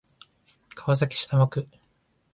[0.73, 1.67] 川崎市多摩区